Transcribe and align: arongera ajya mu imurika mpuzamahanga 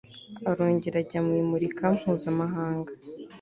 arongera 0.49 0.97
ajya 1.03 1.19
mu 1.25 1.33
imurika 1.43 1.83
mpuzamahanga 1.97 2.91